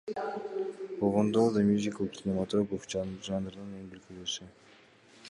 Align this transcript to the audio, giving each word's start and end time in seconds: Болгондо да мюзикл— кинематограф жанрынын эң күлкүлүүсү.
Болгондо 1.01 1.43
да 1.57 1.63
мюзикл— 1.67 2.09
кинематограф 2.15 2.89
жанрынын 2.97 3.79
эң 3.83 3.87
күлкүлүүсү. 3.93 4.53